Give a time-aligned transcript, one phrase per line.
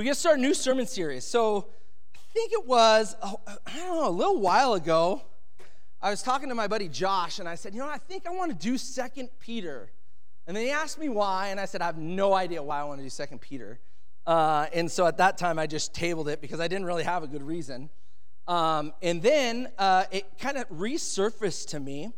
[0.00, 1.26] we get to start a new sermon series.
[1.26, 1.66] So
[2.14, 5.20] I think it was, oh, I don't know, a little while ago,
[6.00, 8.30] I was talking to my buddy Josh, and I said, you know, I think I
[8.30, 9.90] want to do Second Peter.
[10.46, 12.84] And then he asked me why, and I said, I have no idea why I
[12.84, 13.78] want to do Second Peter.
[14.26, 17.22] Uh, and so at that time, I just tabled it because I didn't really have
[17.22, 17.90] a good reason.
[18.48, 22.10] Um, and then uh, it kind of resurfaced to me,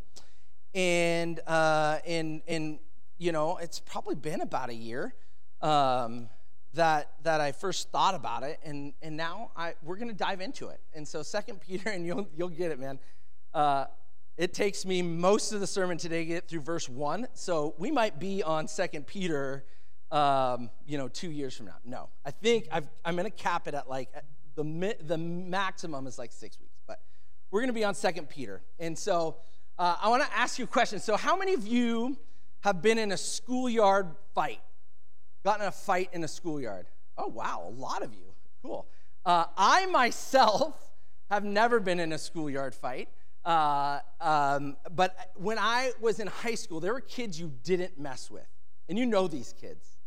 [0.73, 2.79] and uh, and and
[3.17, 5.13] you know, it's probably been about a year.
[5.61, 6.29] Um,
[6.73, 10.69] that that I first thought about it, and and now I we're gonna dive into
[10.69, 10.79] it.
[10.93, 12.99] And so Second Peter, and you'll you'll get it, man.
[13.53, 13.85] Uh,
[14.35, 17.91] it takes me most of the sermon today to get through verse one, so we
[17.91, 19.63] might be on Second Peter,
[20.11, 21.75] um, you know, two years from now.
[21.85, 24.09] No, I think i am gonna cap it at like
[24.55, 26.99] the the maximum is like six weeks, but
[27.51, 29.37] we're gonna be on Second Peter, and so
[29.77, 30.99] uh, I want to ask you a question.
[30.99, 32.17] So, how many of you
[32.61, 34.61] have been in a schoolyard fight?
[35.43, 36.87] Gotten in a fight in a schoolyard.
[37.17, 38.33] Oh, wow, a lot of you.
[38.61, 38.87] Cool.
[39.25, 40.75] Uh, I myself
[41.29, 43.09] have never been in a schoolyard fight.
[43.45, 48.31] Uh, um, but when I was in high school, there were kids you didn't mess
[48.31, 48.47] with.
[48.87, 49.97] And you know these kids.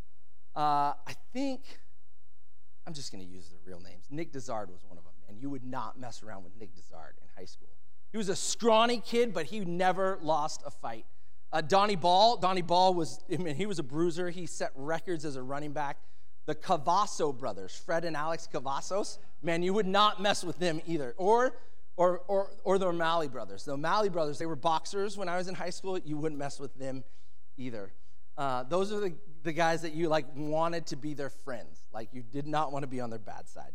[0.55, 1.61] Uh, I think,
[2.87, 4.06] I'm just going to use their real names.
[4.11, 5.12] Nick Dezard was one of them.
[5.28, 7.69] And you would not mess around with Nick Dezard in high school.
[8.12, 11.05] He was a scrawny kid, but he never lost a fight.
[11.52, 14.30] Uh, Donnie Ball, Donnie Ball was, I mean, he was a bruiser.
[14.30, 15.98] He set records as a running back.
[16.47, 21.14] The Cavasso brothers, Fred and Alex Cavassos, man, you would not mess with them either.
[21.19, 21.58] Or,
[21.97, 23.64] or, or, or the O'Malley brothers.
[23.64, 25.98] The O'Malley brothers, they were boxers when I was in high school.
[25.98, 27.05] You wouldn't mess with them
[27.56, 27.92] either.
[28.36, 31.84] Uh, those are the, the guys that you like wanted to be their friends.
[31.92, 33.72] Like you did not want to be on their bad side.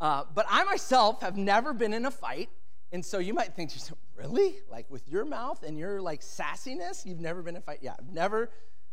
[0.00, 2.48] Uh, but I myself have never been in a fight.
[2.94, 4.54] And so you might think, to yourself, really?
[4.70, 7.80] Like with your mouth and your like sassiness, you've never been in a fight?
[7.82, 8.50] Yeah, I've never,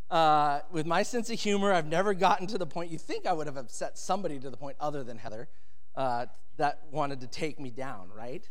[0.09, 3.33] uh, with my sense of humor, I've never gotten to the point, you think I
[3.33, 5.47] would have upset somebody to the point other than Heather
[5.95, 6.25] uh,
[6.57, 8.49] that wanted to take me down, right?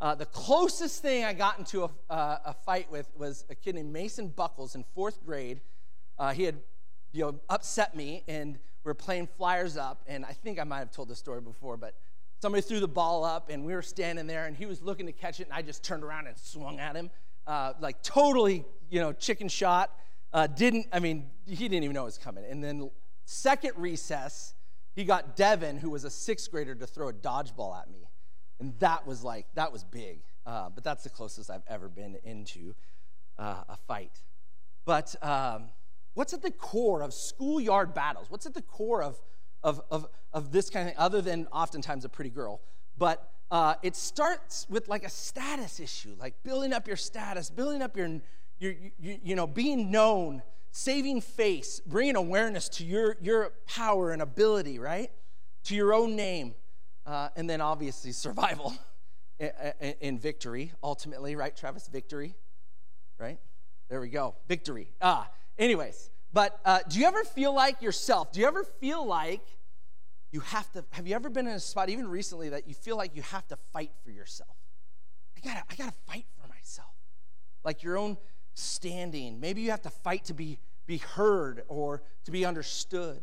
[0.00, 3.74] Uh, the closest thing I got into a, uh, a, fight with was a kid
[3.74, 5.62] named Mason Buckles in fourth grade.
[6.16, 6.60] Uh, he had
[7.10, 8.52] you know, upset me, and
[8.84, 11.76] we were playing flyers up, and I think I might have told this story before,
[11.76, 11.96] but
[12.42, 15.12] somebody threw the ball up and we were standing there and he was looking to
[15.12, 17.08] catch it and i just turned around and swung at him.
[17.46, 19.96] Uh, like totally you know chicken shot.
[20.32, 22.44] Uh, didn't i mean he didn't even know it was coming.
[22.44, 22.90] And then
[23.26, 24.54] second recess
[24.96, 28.08] he got devin who was a sixth grader to throw a dodgeball at me.
[28.58, 30.22] And that was like that was big.
[30.44, 32.74] Uh, but that's the closest i've ever been into
[33.38, 34.20] uh, a fight.
[34.84, 35.68] But um,
[36.14, 38.26] what's at the core of schoolyard battles?
[38.30, 39.20] What's at the core of
[39.62, 42.60] of, of, of this kind of thing, other than oftentimes a pretty girl.
[42.98, 47.82] But uh, it starts with like a status issue, like building up your status, building
[47.82, 48.20] up your,
[48.58, 54.22] your, your you know, being known, saving face, bringing awareness to your, your power and
[54.22, 55.10] ability, right?
[55.64, 56.54] To your own name.
[57.04, 58.72] Uh, and then obviously survival
[60.00, 61.88] in victory, ultimately, right, Travis?
[61.88, 62.34] Victory,
[63.18, 63.38] right?
[63.88, 64.36] There we go.
[64.48, 64.88] Victory.
[65.02, 65.28] Ah,
[65.58, 68.32] anyways, but uh, do you ever feel like yourself?
[68.32, 69.46] Do you ever feel like
[70.30, 70.84] you have to?
[70.90, 73.46] Have you ever been in a spot, even recently, that you feel like you have
[73.48, 74.56] to fight for yourself?
[75.36, 76.88] I gotta, I gotta fight for myself.
[77.64, 78.16] Like your own
[78.54, 79.40] standing.
[79.40, 83.22] Maybe you have to fight to be, be heard or to be understood.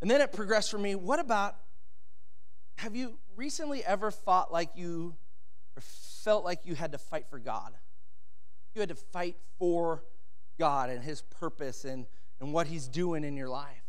[0.00, 0.94] And then it progressed for me.
[0.94, 1.56] What about
[2.76, 5.14] have you recently ever fought like you
[5.76, 5.82] or
[6.24, 7.72] felt like you had to fight for God?
[8.74, 10.02] You had to fight for
[10.60, 12.06] God and His purpose and,
[12.38, 13.82] and what He's doing in your life.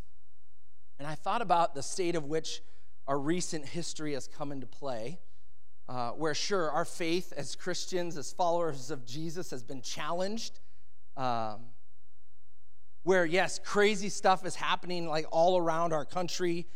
[0.98, 2.62] And I thought about the state of which
[3.08, 5.20] our recent history has come into play,
[5.90, 10.60] uh, where, sure, our faith as Christians, as followers of Jesus, has been challenged.
[11.18, 11.66] Um,
[13.04, 16.68] where, yes, crazy stuff is happening like all around our country.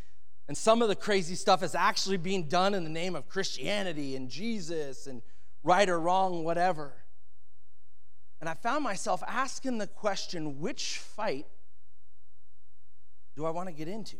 [0.48, 4.14] And some of the crazy stuff is actually being done in the name of Christianity
[4.16, 5.22] and Jesus and
[5.62, 6.94] right or wrong, whatever.
[8.40, 11.46] And I found myself asking the question which fight
[13.34, 14.16] do I want to get into?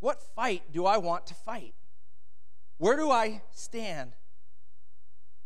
[0.00, 1.74] What fight do I want to fight?
[2.76, 4.12] Where do I stand?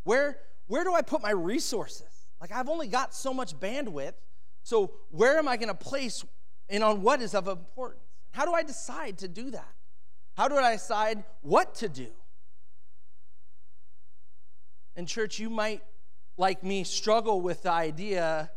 [0.02, 2.26] Where, where do I put my resources?
[2.40, 4.14] Like, I've only got so much bandwidth,
[4.62, 6.24] so where am I going to place
[6.68, 8.02] and on what is of importance?
[8.32, 9.72] How do I decide to do that?
[10.36, 12.08] How do I decide what to do?
[14.96, 15.82] And, church, you might
[16.38, 18.50] like me struggle with the idea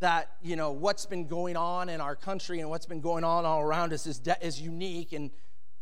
[0.00, 3.44] that you know what's been going on in our country and what's been going on
[3.44, 5.30] all around us is, de- is unique and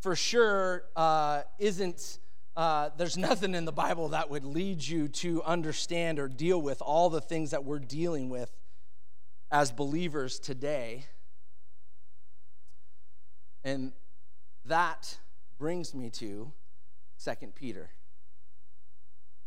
[0.00, 2.18] for sure uh, isn't
[2.56, 6.82] uh, there's nothing in the bible that would lead you to understand or deal with
[6.82, 8.50] all the things that we're dealing with
[9.52, 11.04] as believers today
[13.64, 13.92] And
[14.64, 15.18] that
[15.58, 16.52] brings me to
[17.16, 17.90] Second Peter.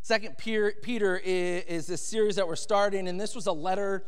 [0.05, 4.05] Second Peter is this series that we're starting, and this was a letter.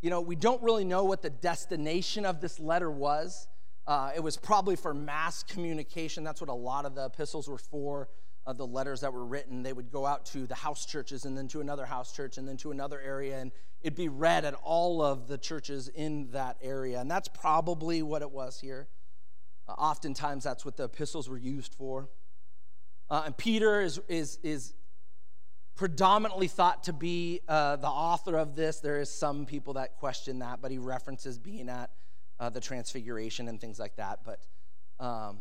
[0.00, 3.48] You know, we don't really know what the destination of this letter was.
[3.84, 6.22] Uh, it was probably for mass communication.
[6.22, 8.08] That's what a lot of the epistles were for.
[8.46, 11.36] Uh, the letters that were written, they would go out to the house churches and
[11.36, 13.50] then to another house church and then to another area, and
[13.80, 17.00] it'd be read at all of the churches in that area.
[17.00, 18.86] And that's probably what it was here.
[19.68, 22.10] Uh, oftentimes, that's what the epistles were used for.
[23.10, 24.74] Uh, and Peter is, is, is
[25.74, 28.80] predominantly thought to be uh, the author of this.
[28.80, 31.90] There is some people that question that, but he references being at
[32.38, 34.20] uh, the Transfiguration and things like that.
[34.24, 34.40] But,
[35.04, 35.38] um,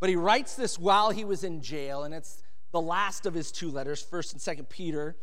[0.00, 2.42] but he writes this while he was in jail, and it's
[2.72, 5.16] the last of his two letters, First and Second Peter.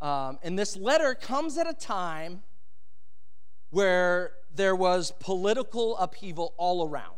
[0.00, 2.42] Um, and this letter comes at a time
[3.70, 7.17] where there was political upheaval all around,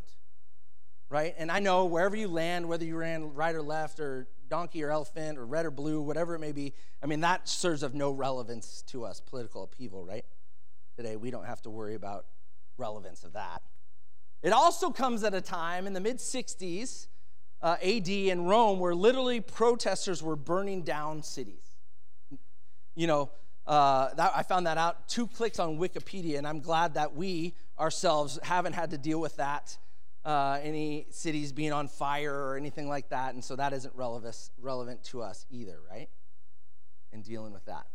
[1.11, 1.35] right?
[1.37, 4.91] And I know wherever you land, whether you ran right or left or donkey or
[4.91, 6.73] elephant or red or blue, whatever it may be.
[7.03, 10.25] I mean, that serves of no relevance to us, political upheaval, right?
[10.97, 12.27] Today, we don't have to worry about
[12.79, 13.63] relevance of that.
[14.43, 17.09] It also comes at a time in the mid 60s
[17.61, 21.77] uh, AD in Rome where literally protesters were burning down cities.
[22.95, 23.31] You know,
[23.67, 27.55] uh, that, I found that out two clicks on Wikipedia, and I'm glad that we
[27.79, 29.77] ourselves haven't had to deal with that
[30.25, 33.35] uh, any cities being on fire or anything like that.
[33.35, 36.09] And so that isn't relevant, relevant to us either, right?
[37.13, 37.87] In dealing with that.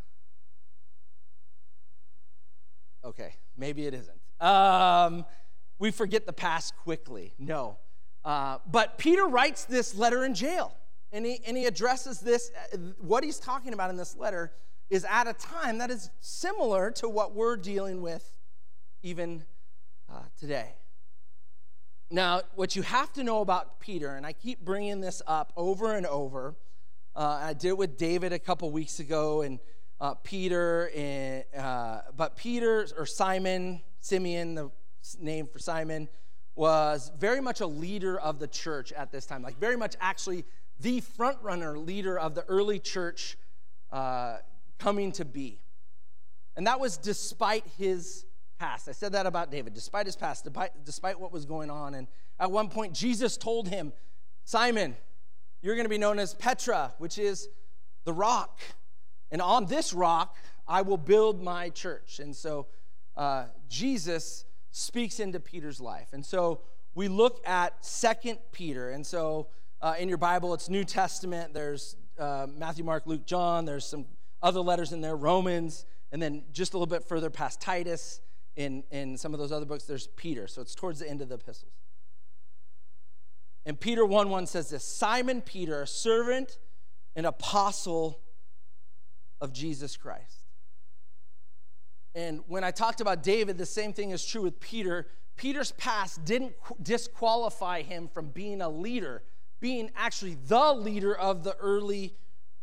[3.04, 4.20] Okay, maybe it isn't.
[4.42, 5.26] Um,
[5.78, 7.34] we forget the past quickly.
[7.38, 7.78] No.
[8.24, 10.76] Uh, but Peter writes this letter in jail,
[11.12, 12.52] and he, and he addresses this.
[12.74, 14.52] Uh, what he's talking about in this letter
[14.90, 18.34] is at a time that is similar to what we're dealing with
[19.04, 19.44] even
[20.12, 20.74] uh, today.
[22.12, 25.96] Now, what you have to know about Peter, and I keep bringing this up over
[25.96, 26.56] and over,
[27.16, 29.60] uh, I did it with David a couple weeks ago, and
[30.00, 34.70] uh, Peter, and, uh, but Peter or Simon, Simeon, the
[35.20, 36.08] name for Simon,
[36.56, 40.46] was very much a leader of the church at this time, like very much actually
[40.80, 43.36] the front runner leader of the early church
[43.92, 44.38] uh,
[44.78, 45.60] coming to be.
[46.56, 48.26] And that was despite his
[48.58, 48.88] past.
[48.90, 50.48] I said that about David, despite his past,
[50.84, 51.96] despite, what was going on.
[51.96, 52.08] And
[52.40, 53.94] at one point, Jesus told him,
[54.44, 54.96] Simon,
[55.62, 57.50] you're going to be known as Petra, which is
[58.04, 58.60] the rock.
[59.32, 60.36] And on this rock,
[60.68, 62.20] I will build my church.
[62.20, 62.68] And so
[63.18, 66.10] uh, Jesus speaks into Peter's life.
[66.14, 66.62] And so
[66.94, 68.92] we look at Second Peter.
[68.92, 69.48] And so
[69.82, 71.54] uh, in your Bible, it's New Testament.
[71.54, 73.66] There's uh, Matthew, Mark, Luke, John.
[73.66, 74.06] There's some
[74.42, 78.22] other letters in there, Romans, and then just a little bit further past Titus
[78.56, 80.48] in, in some of those other books, there's Peter.
[80.48, 81.74] So it's towards the end of the epistles.
[83.66, 86.58] And Peter 1 1 says this Simon Peter, a servant
[87.16, 88.20] and apostle
[89.42, 90.44] of Jesus Christ.
[92.14, 95.08] And when I talked about David, the same thing is true with Peter.
[95.36, 99.24] Peter's past didn't disqualify him from being a leader,
[99.60, 102.16] being actually the leader of the early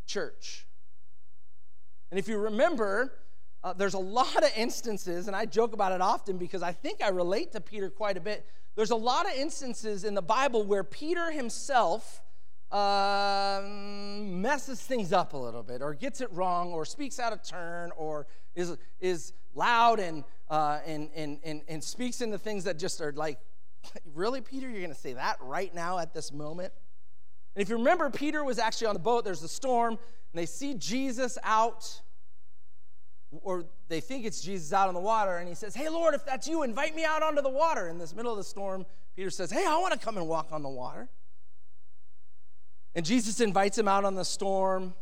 [0.07, 0.65] church.
[2.09, 3.13] And if you remember,
[3.63, 7.01] uh, there's a lot of instances, and I joke about it often because I think
[7.01, 8.45] I relate to Peter quite a bit.
[8.75, 12.21] There's a lot of instances in the Bible where Peter himself
[12.71, 17.41] um, messes things up a little bit, or gets it wrong, or speaks out of
[17.43, 22.77] turn, or is, is loud and, uh, and, and, and, and speaks into things that
[22.77, 23.39] just are like,
[24.13, 26.73] really, Peter, you're going to say that right now at this moment?
[27.55, 29.99] And if you remember, Peter was actually on the boat, there's a storm, and
[30.33, 32.01] they see Jesus out
[33.41, 36.25] or they think it's Jesus out on the water, and he says, Hey, Lord, if
[36.25, 37.87] that's you, invite me out onto the water.
[37.87, 38.85] In this middle of the storm,
[39.15, 41.09] Peter says, Hey, I want to come and walk on the water.
[42.95, 44.93] And Jesus invites him out on the storm,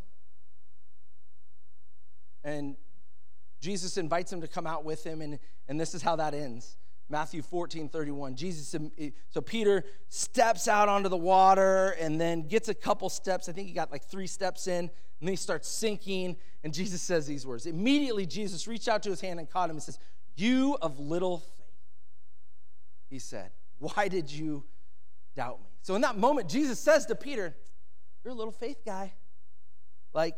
[2.44, 2.76] and
[3.60, 6.78] Jesus invites him to come out with him, and, and this is how that ends.
[7.12, 8.36] Matthew 14, 31.
[8.36, 8.74] Jesus,
[9.30, 13.50] so Peter steps out onto the water and then gets a couple steps.
[13.50, 14.90] I think he got like three steps in, and
[15.20, 16.38] then he starts sinking.
[16.64, 17.66] And Jesus says these words.
[17.66, 20.00] Immediately, Jesus reached out to his hand and caught him and says,
[20.36, 21.66] You of little faith.
[23.10, 24.64] He said, Why did you
[25.36, 25.68] doubt me?
[25.82, 27.54] So in that moment, Jesus says to Peter,
[28.24, 29.12] You're a little faith guy.
[30.14, 30.38] Like,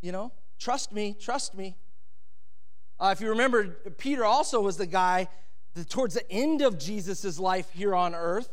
[0.00, 1.76] you know, trust me, trust me.
[2.98, 3.64] Uh, if you remember,
[3.98, 5.28] Peter also was the guy
[5.84, 8.48] towards the end of Jesus' life here on earth,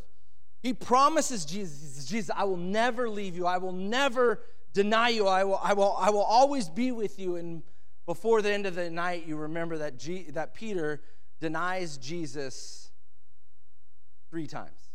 [0.62, 3.46] he promises Jesus, Jesus, I will never leave you.
[3.46, 4.40] I will never
[4.74, 5.28] deny you.
[5.28, 7.36] I will, I will, I will always be with you.
[7.36, 7.64] And
[8.06, 11.02] before the end of the night, you remember that, G, that Peter
[11.40, 12.92] denies Jesus
[14.30, 14.90] three times.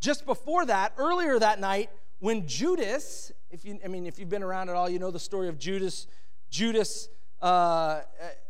[0.00, 4.42] just before that, earlier that night, when Judas, if you, I mean, if you've been
[4.42, 6.06] around at all, you know the story of Judas.
[6.50, 7.08] Judas,
[7.42, 8.02] uh, uh,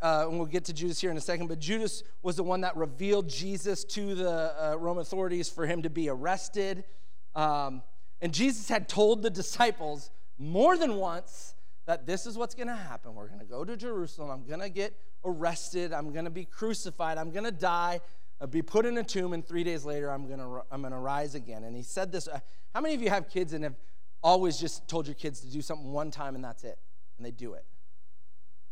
[0.03, 2.63] uh, and we'll get to Judas here in a second, but Judas was the one
[2.63, 6.85] that revealed Jesus to the uh, Roman authorities for him to be arrested.
[7.35, 7.83] Um,
[8.21, 11.55] and Jesus had told the disciples more than once
[11.87, 13.15] that this is what's going to happen.
[13.15, 14.31] We're going to go to Jerusalem.
[14.31, 14.95] I'm going to get
[15.25, 15.93] arrested.
[15.93, 17.19] I'm going to be crucified.
[17.19, 18.01] I'm going to die,
[18.41, 20.93] I'll be put in a tomb, and three days later, I'm going to, I'm going
[20.93, 21.65] to rise again.
[21.65, 22.27] And he said this.
[22.27, 22.41] Uh,
[22.75, 23.77] how many of you have kids and have
[24.23, 26.79] always just told your kids to do something one time and that's it?
[27.19, 27.65] And they do it.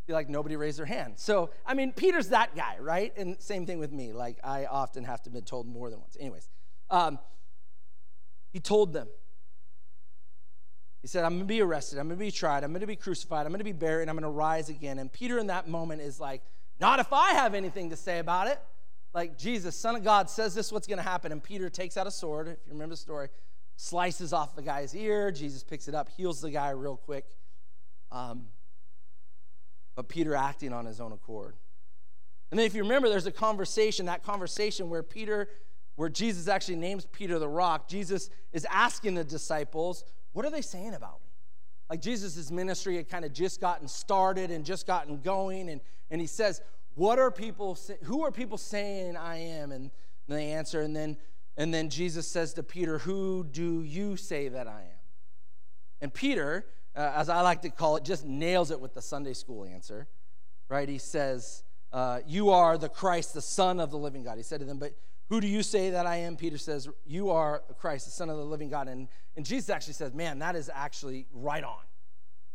[0.09, 1.15] Like nobody raised their hand.
[1.17, 3.13] So, I mean, Peter's that guy, right?
[3.17, 4.13] And same thing with me.
[4.13, 6.17] Like, I often have to be told more than once.
[6.19, 6.49] Anyways,
[6.91, 7.19] um,
[8.51, 9.09] he told them,
[11.03, 11.99] he said, I'm going to be arrested.
[11.99, 12.65] I'm going to be tried.
[12.65, 13.47] I'm going to be crucified.
[13.47, 14.09] I'm going to be buried.
[14.09, 14.99] I'm going to rise again.
[14.99, 16.43] And Peter, in that moment, is like,
[16.81, 18.59] Not if I have anything to say about it.
[19.15, 21.33] Like, Jesus, Son of God, says this what's going to happen.
[21.33, 23.29] And Peter takes out a sword, if you remember the story,
[23.77, 25.31] slices off the guy's ear.
[25.31, 27.25] Jesus picks it up, heals the guy real quick.
[28.11, 28.47] Um,
[29.99, 31.57] but Peter acting on his own accord.
[32.53, 35.49] And then, if you remember, there's a conversation, that conversation where Peter,
[35.97, 40.63] where Jesus actually names Peter the rock, Jesus is asking the disciples, what are they
[40.63, 41.33] saying about me?
[41.91, 45.69] Like Jesus' ministry had kind of just gotten started and just gotten going.
[45.69, 45.81] And,
[46.13, 46.63] and he says,
[46.95, 49.73] What are people, who are people saying I am?
[49.73, 49.91] And
[50.29, 51.17] they answer, and then,
[51.57, 55.01] and then Jesus says to Peter, Who do you say that I am?
[56.01, 56.67] And Peter,
[56.99, 60.09] uh, as I like to call it, just nails it with the Sunday school answer,
[60.69, 60.89] right?
[60.89, 61.63] He says,
[61.93, 64.37] uh, You are the Christ, the Son of the living God.
[64.37, 64.95] He said to them, But
[65.29, 66.37] who do you say that I am?
[66.37, 68.89] Peter says, You are Christ, the Son of the living God.
[68.89, 71.79] And, and Jesus actually says, Man, that is actually right on.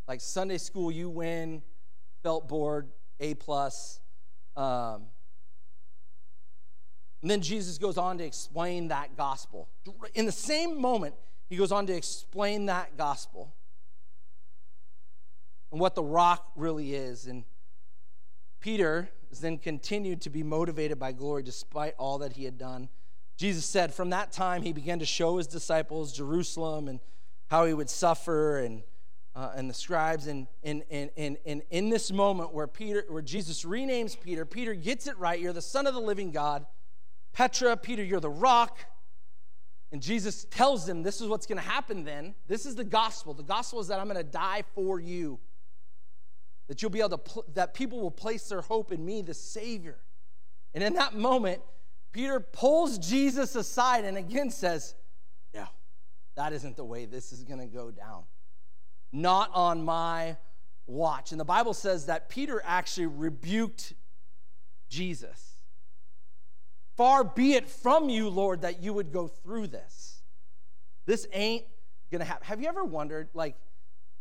[0.09, 1.61] Like Sunday school, you win,
[2.21, 2.89] felt board,
[3.21, 4.01] A plus.
[4.57, 5.03] Um,
[7.21, 9.69] and then Jesus goes on to explain that gospel.
[10.13, 11.15] In the same moment,
[11.49, 13.53] he goes on to explain that gospel
[15.73, 17.25] and what the rock really is.
[17.25, 17.43] And
[18.59, 22.89] Peter is then continued to be motivated by glory despite all that he had done.
[23.37, 26.99] Jesus said, From that time, he began to show his disciples Jerusalem and
[27.47, 28.83] how he would suffer and,
[29.35, 30.27] uh, and the scribes.
[30.27, 34.75] And, and, and, and, and in this moment where, Peter, where Jesus renames Peter, Peter
[34.75, 35.39] gets it right.
[35.39, 36.67] You're the Son of the living God.
[37.33, 38.77] Petra, Peter, you're the rock.
[39.91, 42.35] And Jesus tells them this is what's going to happen then.
[42.47, 43.33] This is the gospel.
[43.33, 45.39] The gospel is that I'm going to die for you
[46.67, 49.33] that you'll be able to pl- that people will place their hope in me the
[49.33, 49.97] savior.
[50.73, 51.61] And in that moment
[52.11, 54.93] peter pulls jesus aside and again says
[55.53, 55.65] no
[56.35, 58.23] that isn't the way this is going to go down.
[59.11, 60.37] Not on my
[60.85, 61.31] watch.
[61.31, 63.93] And the bible says that peter actually rebuked
[64.89, 65.51] jesus.
[66.95, 70.21] Far be it from you lord that you would go through this.
[71.05, 71.65] This ain't
[72.11, 73.55] gonna happen have you ever wondered like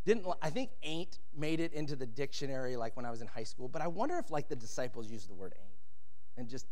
[0.04, 3.44] didn't I think ain't made it into the dictionary like when I was in high
[3.44, 5.72] school, but I wonder if like the disciples used the word ain't
[6.36, 6.66] and just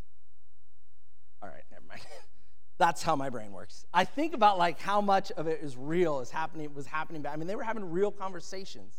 [1.42, 2.00] all right, never mind.
[2.78, 3.84] That's how my brain works.
[3.92, 7.26] I think about like how much of it is real is happening was happening.
[7.26, 8.94] I mean, they were having real conversations,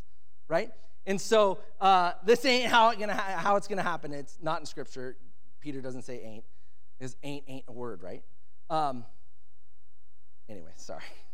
[0.48, 0.72] right?
[1.08, 4.14] And so uh, this ain't how it gonna ha- how it's gonna happen.
[4.14, 5.18] It's not in scripture.
[5.60, 6.44] Peter doesn't say ain't.
[7.00, 8.24] Is ain't ain't a word, right?
[8.70, 9.04] Um,
[10.48, 11.04] anyway, sorry.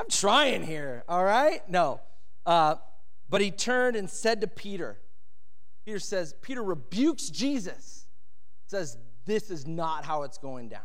[0.00, 1.04] I'm trying here.
[1.10, 2.00] All right, no.
[2.46, 2.76] Uh,
[3.28, 4.98] but he turned and said to Peter,
[5.84, 8.06] Peter says, Peter rebukes Jesus,
[8.66, 10.80] says, This is not how it's going down.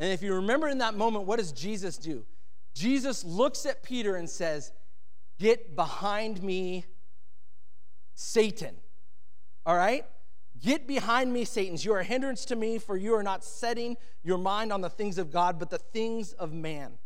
[0.00, 2.24] And if you remember in that moment, what does Jesus do?
[2.74, 4.72] Jesus looks at Peter and says,
[5.38, 6.84] Get behind me,
[8.14, 8.74] Satan.
[9.64, 10.04] All right?
[10.60, 11.76] Get behind me, Satan.
[11.78, 14.90] You are a hindrance to me, for you are not setting your mind on the
[14.90, 16.98] things of God, but the things of man.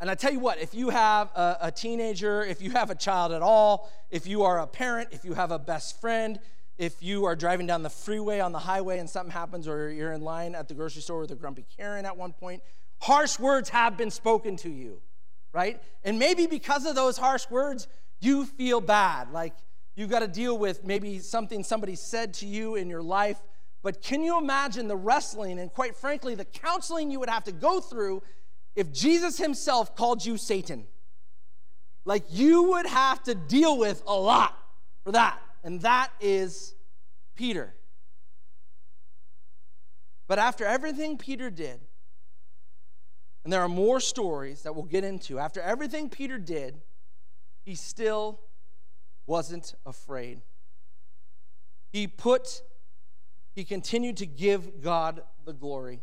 [0.00, 2.94] And I tell you what, if you have a, a, teenager, if you have a
[2.94, 6.40] child at all, if you are a parent, if you have a best friend,
[6.78, 10.14] if you are driving down the freeway on the highway and something happens, or you're
[10.14, 12.62] in line at the grocery store with a grumpy Karen at one point,
[12.98, 15.02] harsh words have been spoken to you,
[15.52, 15.82] right?
[16.02, 17.86] And maybe because of those harsh words,
[18.20, 19.30] you feel bad.
[19.32, 19.52] Like
[19.96, 23.38] you've got to deal with maybe something somebody said to you in your life.
[23.82, 27.52] But can you imagine the wrestling and, quite frankly, the counseling you would have to
[27.52, 28.22] go through
[28.80, 30.86] if Jesus himself called you Satan,
[32.06, 34.56] like you would have to deal with a lot
[35.04, 35.38] for that.
[35.62, 36.74] And that is
[37.36, 37.74] Peter.
[40.26, 41.78] But after everything Peter did,
[43.44, 46.80] and there are more stories that we'll get into, after everything Peter did,
[47.62, 48.40] he still
[49.26, 50.40] wasn't afraid.
[51.92, 52.62] He put,
[53.54, 56.00] he continued to give God the glory.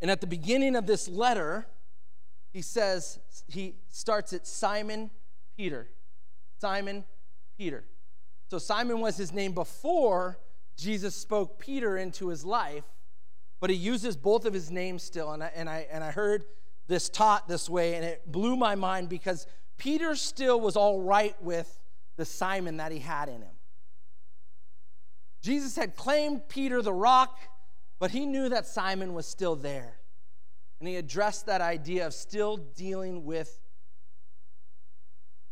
[0.00, 1.66] And at the beginning of this letter,
[2.52, 5.10] he says, he starts at Simon
[5.56, 5.88] Peter.
[6.58, 7.04] Simon
[7.56, 7.84] Peter.
[8.48, 10.38] So Simon was his name before
[10.76, 12.84] Jesus spoke Peter into his life,
[13.60, 15.32] but he uses both of his names still.
[15.32, 16.44] And I, and I, and I heard
[16.86, 19.46] this taught this way, and it blew my mind because
[19.78, 21.78] Peter still was all right with
[22.16, 23.54] the Simon that he had in him.
[25.42, 27.38] Jesus had claimed Peter the rock,
[27.98, 29.98] but he knew that Simon was still there.
[30.78, 33.58] And he addressed that idea of still dealing with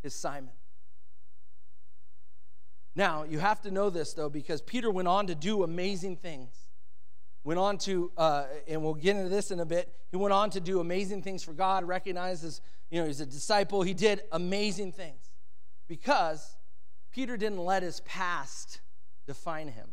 [0.03, 0.53] his Simon.
[2.95, 6.55] Now, you have to know this, though, because Peter went on to do amazing things.
[7.43, 10.51] Went on to, uh, and we'll get into this in a bit, he went on
[10.51, 12.61] to do amazing things for God, recognizes,
[12.91, 13.83] you know, he's a disciple.
[13.83, 15.33] He did amazing things
[15.89, 16.57] because
[17.11, 18.81] Peter didn't let his past
[19.27, 19.89] define him.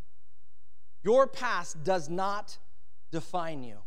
[1.03, 2.57] Your past does not
[3.11, 3.77] define you.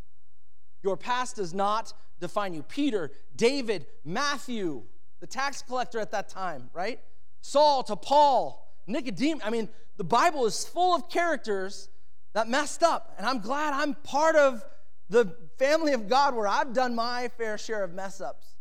[0.82, 2.62] Your past does not define you.
[2.62, 4.82] Peter, David, Matthew,
[5.20, 7.00] the tax collector at that time, right?
[7.40, 9.44] Saul to Paul, Nicodemus.
[9.44, 11.88] I mean, the Bible is full of characters
[12.32, 13.14] that messed up.
[13.16, 14.64] And I'm glad I'm part of
[15.08, 18.56] the family of God where I've done my fair share of mess ups.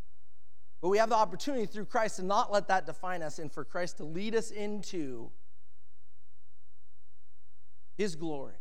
[0.82, 3.64] But we have the opportunity through Christ to not let that define us and for
[3.64, 5.32] Christ to lead us into
[7.98, 8.56] his glory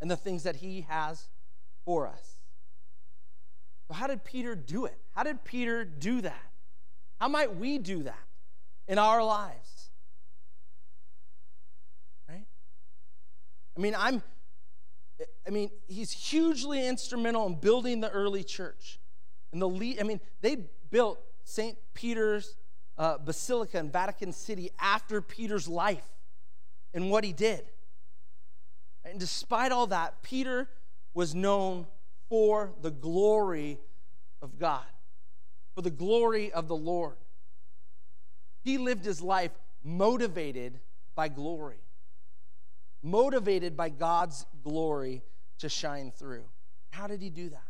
[0.00, 1.28] and the things that he has
[1.84, 2.36] for us.
[3.88, 4.98] So, how did Peter do it?
[5.14, 6.50] How did Peter do that?
[7.20, 8.24] How might we do that
[8.88, 9.90] in our lives?
[12.28, 12.44] Right?
[13.76, 14.22] I mean, I'm
[15.46, 18.98] I mean, he's hugely instrumental in building the early church.
[19.52, 20.56] And the lead, I mean, they
[20.90, 21.78] built St.
[21.94, 22.56] Peter's
[22.98, 26.06] uh, Basilica in Vatican City after Peter's life
[26.92, 27.64] and what he did.
[29.16, 30.68] And despite all that, Peter
[31.14, 31.86] was known
[32.28, 33.78] for the glory
[34.42, 34.84] of God,
[35.74, 37.16] for the glory of the Lord.
[38.60, 39.52] He lived his life
[39.82, 40.80] motivated
[41.14, 41.78] by glory,
[43.02, 45.22] motivated by God's glory
[45.60, 46.44] to shine through.
[46.90, 47.68] How did he do that?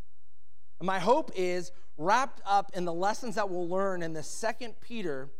[0.80, 4.80] And my hope is wrapped up in the lessons that we'll learn in the second
[4.80, 5.30] Peter.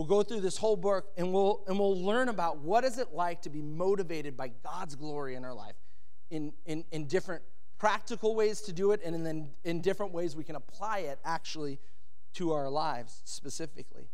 [0.00, 3.12] We'll go through this whole book and we'll and we'll learn about what is it
[3.12, 5.74] like to be motivated by God's glory in our life
[6.30, 7.42] in, in, in different
[7.76, 11.78] practical ways to do it and then in different ways we can apply it actually
[12.32, 14.08] to our lives specifically.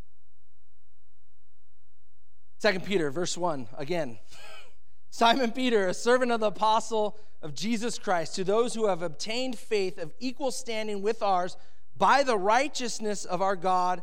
[2.58, 4.18] Second Peter, verse 1, again.
[5.10, 9.56] Simon Peter, a servant of the apostle of Jesus Christ, to those who have obtained
[9.56, 11.56] faith of equal standing with ours
[11.96, 14.02] by the righteousness of our God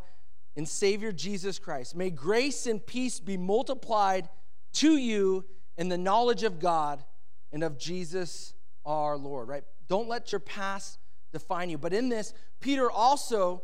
[0.56, 1.96] and Savior Jesus Christ.
[1.96, 4.30] May grace and peace be multiplied
[4.74, 5.46] to you
[5.78, 7.04] in the knowledge of God
[7.52, 8.54] and of Jesus
[8.86, 9.64] our Lord, right?
[9.88, 11.00] Don't let your past
[11.32, 11.78] define you.
[11.78, 13.64] But in this, Peter also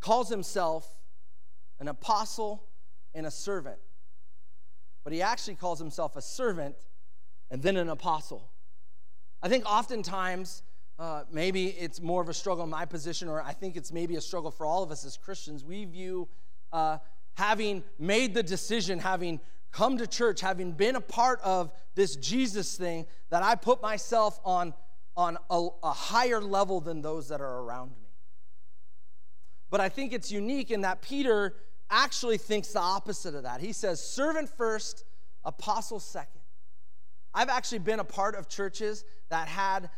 [0.00, 0.86] calls himself
[1.80, 2.64] an apostle
[3.14, 3.78] and a servant.
[5.04, 6.76] But he actually calls himself a servant
[7.50, 8.50] and then an apostle.
[9.42, 10.62] I think oftentimes,
[10.98, 14.16] uh, maybe it's more of a struggle in my position, or I think it's maybe
[14.16, 15.62] a struggle for all of us as Christians.
[15.64, 16.28] We view
[16.72, 16.98] uh,
[17.34, 19.40] having made the decision, having
[19.72, 24.40] come to church, having been a part of this Jesus thing, that I put myself
[24.42, 24.72] on,
[25.16, 28.08] on a, a higher level than those that are around me.
[29.68, 31.56] But I think it's unique in that Peter
[31.90, 33.60] actually thinks the opposite of that.
[33.60, 35.04] He says, servant first,
[35.44, 36.40] apostle second.
[37.34, 39.90] I've actually been a part of churches that had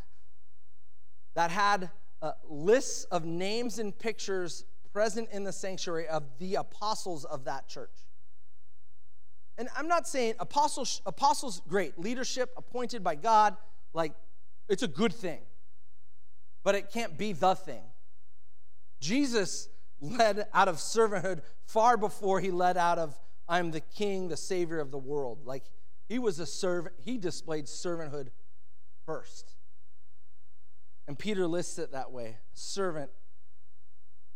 [1.35, 7.25] that had uh, lists of names and pictures present in the sanctuary of the apostles
[7.25, 7.95] of that church.
[9.57, 13.57] And I'm not saying apostles, apostles, great, leadership appointed by God,
[13.93, 14.13] like
[14.69, 15.41] it's a good thing,
[16.63, 17.83] but it can't be the thing.
[19.01, 19.69] Jesus
[20.01, 24.79] led out of servanthood far before he led out of I'm the king, the savior
[24.79, 25.45] of the world.
[25.45, 25.65] Like
[26.09, 28.29] he was a servant, he displayed servanthood
[29.07, 29.55] first.
[31.09, 33.11] And Peter lists it that way servant,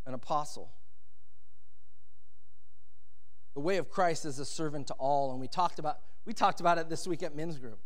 [0.07, 0.73] an apostle.
[3.53, 5.33] The way of Christ is a servant to all.
[5.33, 7.79] And we talked about, we talked about it this week at men's group.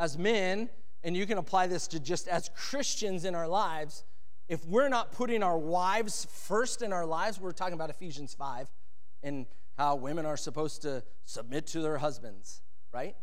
[0.00, 0.68] As men,
[1.04, 4.02] and you can apply this to just as Christians in our lives,
[4.48, 8.68] if we're not putting our wives first in our lives, we're talking about Ephesians 5
[9.22, 9.46] and
[9.78, 13.14] how women are supposed to submit to their husbands, right?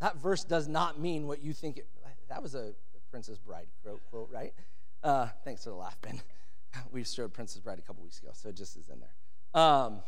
[0.00, 1.88] That verse does not mean what you think it,
[2.28, 2.74] that was a
[3.14, 4.52] Princess Bride quote, quote right?
[5.04, 6.20] Uh, thanks for the laugh, Ben.
[6.90, 9.62] We showed Princess Bride a couple weeks ago, so it just is in there.
[9.62, 10.00] Um,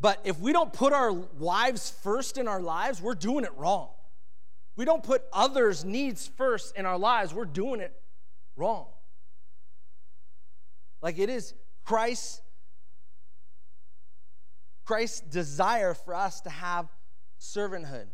[0.00, 3.90] but if we don't put our wives first in our lives, we're doing it wrong.
[4.74, 7.92] We don't put others' needs first in our lives, we're doing it
[8.56, 8.86] wrong.
[11.02, 11.52] Like it is
[11.84, 12.40] Christ's
[14.86, 16.88] Christ's desire for us to have
[17.38, 18.06] servanthood.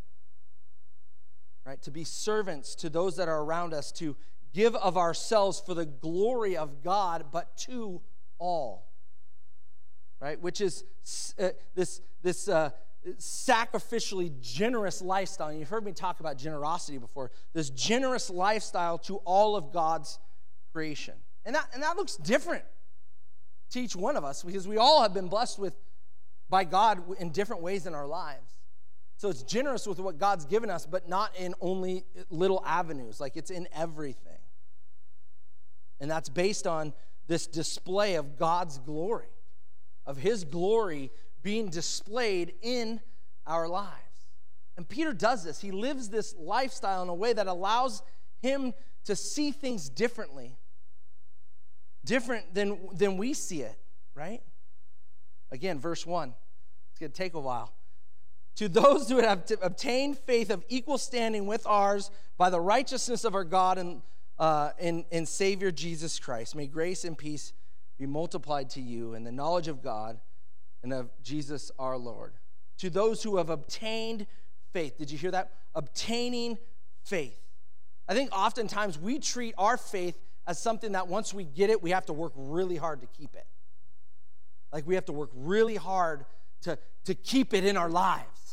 [1.67, 1.81] Right?
[1.83, 4.17] To be servants to those that are around us, to
[4.53, 8.01] give of ourselves for the glory of God, but to
[8.39, 8.87] all.
[10.21, 10.41] Right?
[10.41, 10.85] Which is
[11.39, 12.71] uh, this, this uh,
[13.19, 15.49] sacrificially generous lifestyle.
[15.49, 17.31] And you've heard me talk about generosity before.
[17.53, 20.19] This generous lifestyle to all of God's
[20.73, 21.15] creation.
[21.45, 22.65] And that, and that looks different
[23.71, 25.77] to each one of us because we all have been blessed with
[26.49, 28.61] by God in different ways in our lives.
[29.17, 33.21] So it's generous with what God's given us, but not in only little avenues.
[33.21, 34.39] Like it's in everything.
[36.01, 36.93] And that's based on
[37.27, 39.31] this display of God's glory,
[40.05, 41.11] of His glory
[41.43, 43.01] being displayed in
[43.47, 43.93] our lives.
[44.77, 45.61] And Peter does this.
[45.61, 48.03] He lives this lifestyle in a way that allows
[48.41, 48.75] him
[49.05, 50.57] to see things differently,
[52.05, 53.79] different than, than we see it,
[54.15, 54.43] right?
[55.51, 56.35] Again, verse 1.
[56.91, 57.73] It's going to take a while.
[58.57, 63.35] To those who have obtained faith of equal standing with ours by the righteousness of
[63.35, 64.03] our God and,
[64.39, 67.53] uh, and, and Savior Jesus Christ, may grace and peace
[67.99, 70.19] be multiplied to you in the knowledge of God
[70.83, 72.35] and of Jesus our Lord.
[72.79, 74.27] To those who have obtained
[74.73, 74.99] faith.
[74.99, 75.53] Did you hear that?
[75.75, 76.59] Obtaining
[77.05, 77.41] faith.
[78.09, 81.91] I think oftentimes we treat our faith as something that once we get it, we
[81.91, 83.47] have to work really hard to keep it.
[84.73, 86.27] Like we have to work really hard
[86.63, 88.44] to, to keep it in our lives.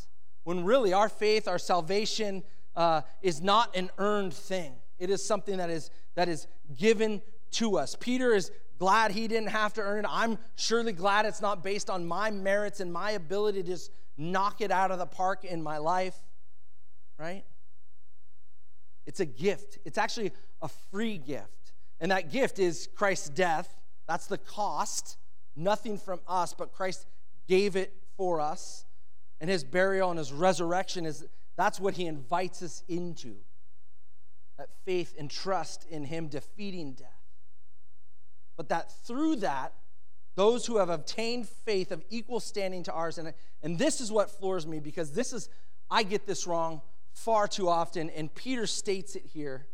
[0.43, 2.43] When really our faith, our salvation
[2.75, 4.73] uh, is not an earned thing.
[4.99, 7.95] It is something that is, that is given to us.
[7.99, 10.09] Peter is glad he didn't have to earn it.
[10.09, 14.61] I'm surely glad it's not based on my merits and my ability to just knock
[14.61, 16.15] it out of the park in my life,
[17.17, 17.43] right?
[19.05, 19.79] It's a gift.
[19.85, 21.73] It's actually a free gift.
[21.99, 23.75] And that gift is Christ's death.
[24.07, 25.17] That's the cost.
[25.55, 27.05] Nothing from us, but Christ
[27.47, 28.85] gave it for us.
[29.41, 31.25] And his burial and his resurrection is
[31.57, 33.35] that's what he invites us into.
[34.57, 37.21] That faith and trust in him defeating death
[38.61, 39.73] but that through that,
[40.35, 44.29] those who have obtained faith of equal standing to ours, and, and this is what
[44.29, 45.49] floors me because this is,
[45.89, 49.65] I get this wrong far too often, and Peter states it here.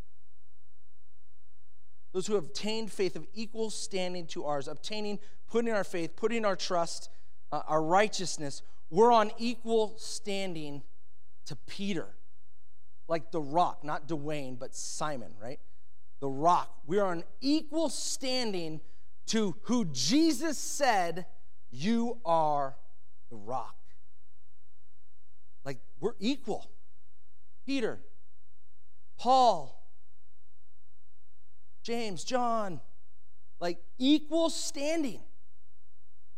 [2.13, 5.19] Those who have obtained faith of equal standing to ours, obtaining,
[5.51, 7.09] putting our faith, putting our trust,
[7.51, 10.83] uh, our righteousness, we're on equal standing
[11.45, 12.07] to Peter.
[13.07, 15.59] Like the rock, not Dwayne, but Simon, right?
[16.19, 16.73] the rock.
[16.85, 18.81] We are on equal standing
[19.27, 21.25] to who Jesus said,
[21.69, 22.75] You are
[23.29, 23.75] the rock.
[25.63, 26.69] Like we're equal.
[27.65, 27.99] Peter,
[29.17, 29.83] Paul,
[31.83, 32.79] James, John,
[33.59, 35.19] like equal standing.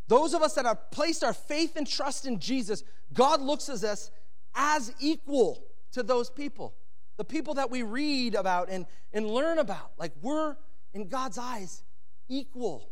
[0.09, 3.83] Those of us that have placed our faith and trust in Jesus, God looks at
[3.85, 4.11] us
[4.53, 6.75] as equal to those people
[7.19, 9.91] the people that we read about and, and learn about.
[9.97, 10.55] Like we're,
[10.93, 11.83] in God's eyes,
[12.29, 12.89] equal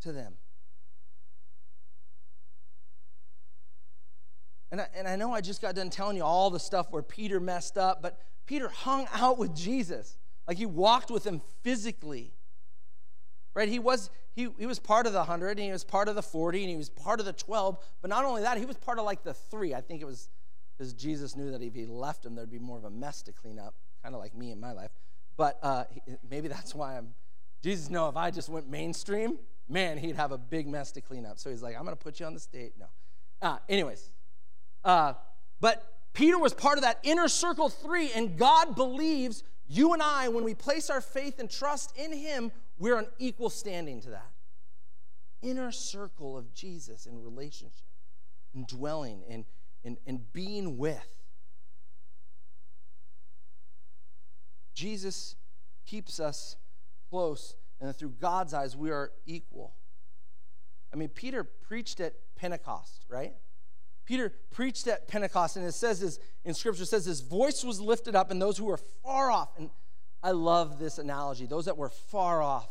[0.00, 0.34] to them.
[4.72, 7.02] And I, and I know I just got done telling you all the stuff where
[7.02, 10.16] Peter messed up, but Peter hung out with Jesus.
[10.48, 12.32] Like he walked with him physically.
[13.54, 13.68] Right?
[13.68, 16.22] He was he, he was part of the 100 and he was part of the
[16.22, 18.98] 40 and he was part of the 12, but not only that, he was part
[18.98, 19.74] of like the 3.
[19.74, 20.30] I think it was
[20.76, 23.32] because Jesus knew that if he left him, there'd be more of a mess to
[23.32, 24.90] clean up, kind of like me in my life.
[25.36, 25.84] But uh,
[26.28, 27.14] maybe that's why I'm.
[27.62, 29.38] Jesus know if I just went mainstream,
[29.68, 31.38] man, he'd have a big mess to clean up.
[31.38, 32.72] So he's like, I'm going to put you on the stage.
[32.78, 32.86] No.
[33.40, 34.10] Uh, anyways,
[34.84, 35.12] uh,
[35.60, 40.28] but Peter was part of that inner circle three, and God believes you and I,
[40.28, 42.50] when we place our faith and trust in Him,
[42.82, 44.32] we're on equal standing to that.
[45.40, 47.86] Inner circle of Jesus in relationship
[48.54, 49.44] and dwelling in
[49.84, 51.22] and, and being with.
[54.74, 55.36] Jesus
[55.86, 56.56] keeps us
[57.08, 59.74] close, and through God's eyes, we are equal.
[60.92, 63.34] I mean, Peter preached at Pentecost, right?
[64.06, 68.16] Peter preached at Pentecost, and it says this in Scripture, says his voice was lifted
[68.16, 69.70] up, and those who were far off, and
[70.22, 72.68] I love this analogy, those that were far off.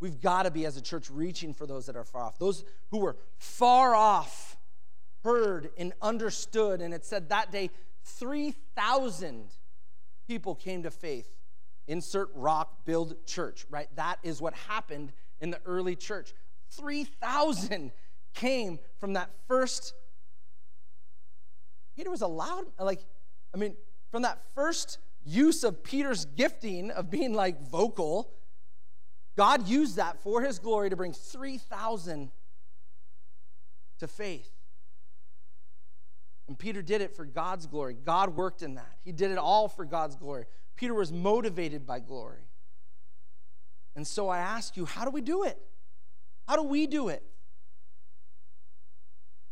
[0.00, 2.38] We've got to be, as a church, reaching for those that are far off.
[2.38, 4.56] Those who were far off
[5.22, 6.80] heard and understood.
[6.80, 7.70] And it said that day
[8.04, 9.46] 3,000
[10.26, 11.28] people came to faith.
[11.86, 13.88] Insert rock, build church, right?
[13.96, 16.32] That is what happened in the early church.
[16.70, 17.92] 3,000
[18.34, 19.94] came from that first.
[21.96, 23.00] Peter was allowed, like,
[23.54, 23.76] I mean,
[24.10, 28.30] from that first use of Peter's gifting of being like vocal,
[29.36, 32.30] God used that for his glory to bring 3,000
[33.98, 34.50] to faith.
[36.46, 37.94] And Peter did it for God's glory.
[37.94, 38.98] God worked in that.
[39.02, 40.44] He did it all for God's glory.
[40.76, 42.42] Peter was motivated by glory.
[43.96, 45.58] And so I ask you, how do we do it?
[46.46, 47.22] How do we do it?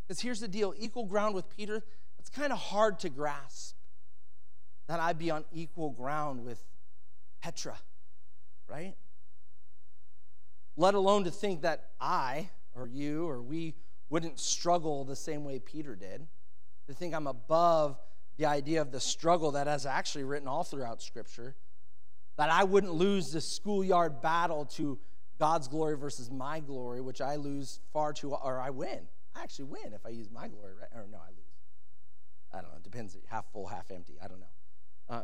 [0.07, 1.83] Because here's the deal equal ground with Peter,
[2.19, 3.77] it's kind of hard to grasp
[4.87, 6.63] that I'd be on equal ground with
[7.41, 7.77] Petra,
[8.69, 8.95] right?
[10.77, 13.75] Let alone to think that I or you or we
[14.09, 16.27] wouldn't struggle the same way Peter did.
[16.89, 17.99] To think I'm above
[18.37, 21.55] the idea of the struggle that is actually written all throughout Scripture.
[22.37, 24.99] That I wouldn't lose the schoolyard battle to
[25.39, 29.01] God's glory versus my glory, which I lose far too, or I win.
[29.35, 30.91] I actually win if I use my glory, right?
[30.95, 31.43] Or no, I lose.
[32.53, 32.77] I don't know.
[32.77, 33.17] It depends.
[33.29, 34.15] Half full, half empty.
[34.23, 34.47] I don't know.
[35.09, 35.23] Uh,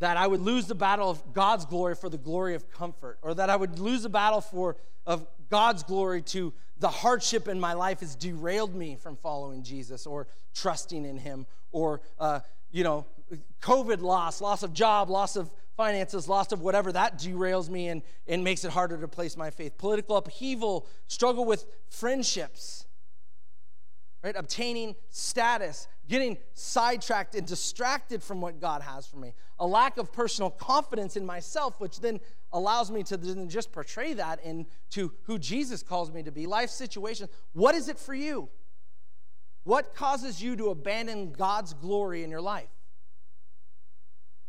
[0.00, 3.34] that I would lose the battle of God's glory for the glory of comfort, or
[3.34, 7.72] that I would lose the battle for of God's glory to the hardship in my
[7.72, 12.40] life has derailed me from following Jesus or trusting in Him, or uh,
[12.70, 13.06] you know,
[13.60, 18.02] COVID loss, loss of job, loss of finances, loss of whatever, that derails me and,
[18.26, 19.78] and makes it harder to place my faith.
[19.78, 22.86] Political upheaval, struggle with friendships,
[24.22, 24.34] right?
[24.36, 29.34] Obtaining status, getting sidetracked and distracted from what God has for me.
[29.58, 32.20] A lack of personal confidence in myself, which then
[32.52, 36.46] allows me to then just portray that into who Jesus calls me to be.
[36.46, 37.30] Life situations.
[37.52, 38.48] What is it for you?
[39.64, 42.70] What causes you to abandon God's glory in your life?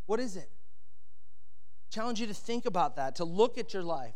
[0.05, 0.49] What is it?
[1.89, 4.15] Challenge you to think about that, to look at your life,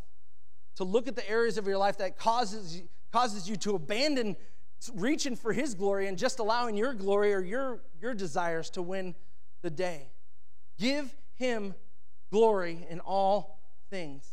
[0.75, 4.35] to look at the areas of your life that causes, causes you to abandon
[4.95, 9.15] reaching for his glory and just allowing your glory or your, your desires to win
[9.61, 10.09] the day.
[10.77, 11.75] Give him
[12.31, 14.27] glory in all things.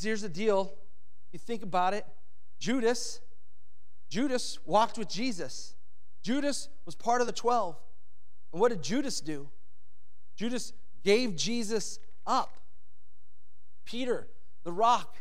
[0.00, 0.74] Here's the deal.
[1.32, 2.04] You think about it.
[2.58, 3.20] Judas,
[4.08, 5.74] Judas walked with Jesus.
[6.22, 7.76] Judas was part of the 12.
[8.52, 9.48] And what did Judas do?
[10.36, 10.72] Judas
[11.04, 12.58] gave Jesus up.
[13.84, 14.28] Peter,
[14.64, 15.16] the rock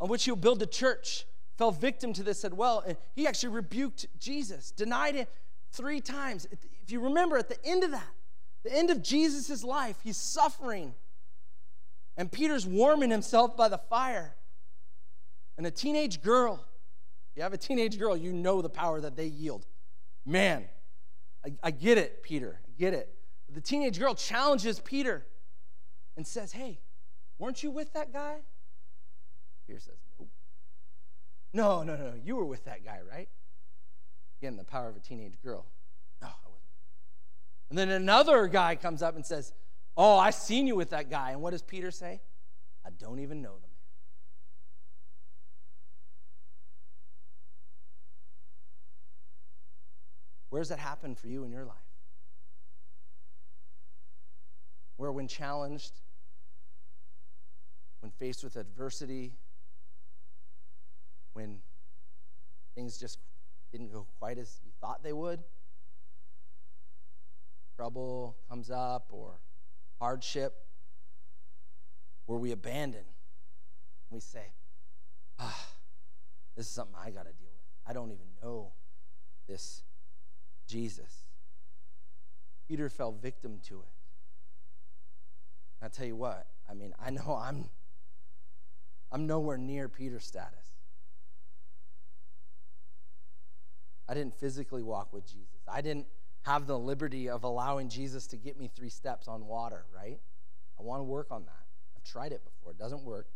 [0.00, 2.82] on which he'll build the church, fell victim to this as well.
[2.86, 5.26] And he actually rebuked Jesus, denied him
[5.70, 6.46] three times.
[6.50, 8.08] If you remember, at the end of that,
[8.62, 10.94] the end of Jesus' life, he's suffering.
[12.16, 14.36] And Peter's warming himself by the fire.
[15.56, 16.64] And a teenage girl,
[17.34, 19.66] you have a teenage girl, you know the power that they yield.
[20.24, 20.64] Man,
[21.44, 22.60] I, I get it, Peter.
[22.66, 23.14] I get it.
[23.46, 25.26] But the teenage girl challenges Peter
[26.16, 26.78] and says, Hey,
[27.38, 28.36] weren't you with that guy?
[29.66, 29.96] Peter says,
[31.52, 32.14] no, no, no.
[32.24, 33.28] You were with that guy, right?
[34.40, 35.66] Again, the power of a teenage girl.
[36.20, 36.62] No, I wasn't.
[37.70, 39.52] And then another guy comes up and says,
[39.96, 41.32] Oh, I seen you with that guy.
[41.32, 42.20] And what does Peter say?
[42.84, 43.68] I don't even know the man.
[50.48, 51.76] Where does that happen for you in your life?
[54.96, 55.92] Where, when challenged,
[58.00, 59.32] when faced with adversity,
[61.32, 61.58] when
[62.74, 63.18] things just
[63.70, 65.40] didn't go quite as you thought they would.
[67.76, 69.40] Trouble comes up or
[69.98, 70.54] hardship
[72.26, 73.04] where we abandon.
[74.10, 74.52] We say,
[75.38, 75.66] ah,
[76.56, 77.88] this is something I got to deal with.
[77.88, 78.72] I don't even know
[79.48, 79.82] this
[80.66, 81.24] Jesus.
[82.68, 83.88] Peter fell victim to it.
[85.82, 87.68] I tell you what, I mean, I know I'm
[89.10, 90.61] I'm nowhere near Peter's status.
[94.12, 95.62] I didn't physically walk with Jesus.
[95.66, 96.06] I didn't
[96.42, 100.20] have the liberty of allowing Jesus to get me three steps on water, right?
[100.78, 101.64] I want to work on that.
[101.96, 103.26] I've tried it before, it doesn't work.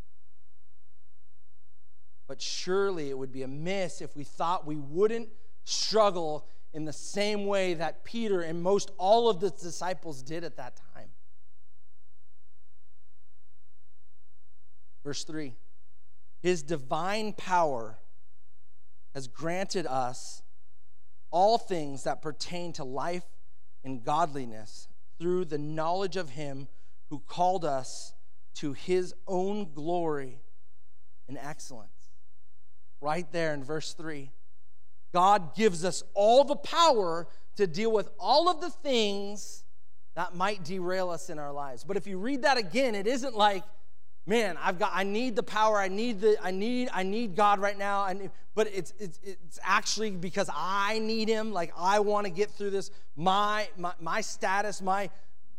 [2.29, 5.31] But surely it would be amiss if we thought we wouldn't
[5.65, 10.59] struggle in the same way that Peter and most all of the disciples did at
[10.59, 11.09] that time.
[15.03, 15.55] Verse 3
[16.43, 17.97] His divine power
[19.15, 20.43] has granted us
[21.31, 23.25] all things that pertain to life
[23.85, 26.69] and godliness through the knowledge of Him
[27.11, 28.13] who called us
[28.55, 30.41] to His own glory
[31.29, 31.91] and excellence.
[33.01, 34.31] Right there in verse 3.
[35.13, 39.65] God gives us all the power to deal with all of the things
[40.15, 41.85] that might derail us in our lives.
[41.85, 43.65] But if you read that again, it isn't like
[44.27, 45.79] man, I've got, I need the power.
[45.79, 48.07] I need the, I need, I need God right now.
[48.07, 51.53] And but it's, it's, it's actually because I need Him.
[51.53, 52.91] Like I want to get through this.
[53.17, 55.11] My, my, my status, my,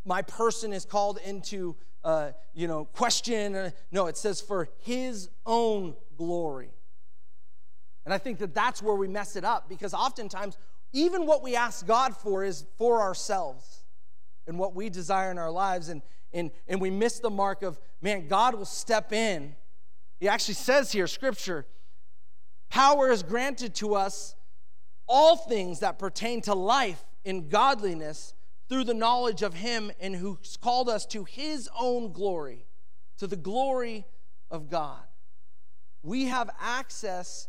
[0.06, 3.56] my person is called into, uh, you know, question.
[3.56, 6.70] Uh, no, it says for His own glory.
[8.06, 10.58] And I think that that's where we mess it up because oftentimes,
[10.94, 13.84] even what we ask God for is for ourselves
[14.48, 15.90] and what we desire in our lives.
[15.90, 16.02] And
[16.34, 19.56] and, and we miss the mark of, man, God will step in.
[20.20, 21.66] He actually says here, scripture,
[22.70, 24.36] power is granted to us
[25.08, 28.34] all things that pertain to life in godliness
[28.68, 32.66] through the knowledge of Him and who's called us to His own glory,
[33.18, 34.06] to the glory
[34.52, 35.00] of God.
[36.04, 37.48] We have access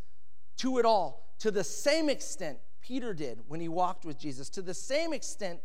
[0.59, 4.63] to it all to the same extent Peter did when he walked with Jesus, to
[4.63, 5.61] the same extent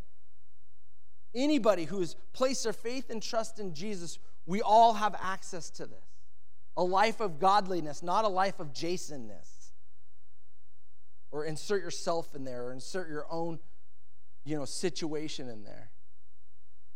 [1.35, 5.85] Anybody who has placed their faith and trust in Jesus, we all have access to
[5.85, 6.03] this.
[6.77, 9.71] A life of godliness, not a life of Jasonness.
[11.31, 13.59] Or insert yourself in there, or insert your own,
[14.43, 15.89] you know, situation in there.